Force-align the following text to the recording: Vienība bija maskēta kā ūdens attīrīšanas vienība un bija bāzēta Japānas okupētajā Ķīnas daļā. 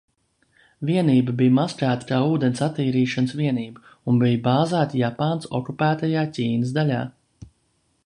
Vienība 0.89 1.35
bija 1.41 1.53
maskēta 1.57 2.07
kā 2.13 2.21
ūdens 2.31 2.65
attīrīšanas 2.69 3.37
vienība 3.43 3.95
un 4.13 4.19
bija 4.25 4.43
bāzēta 4.51 5.01
Japānas 5.05 5.49
okupētajā 5.61 6.29
Ķīnas 6.39 6.77
daļā. 6.81 7.09